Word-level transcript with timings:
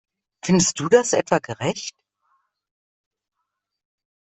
Findest 0.43 0.79
du 0.79 0.89
das 0.89 1.13
etwa 1.13 1.37
gerecht? 1.37 1.95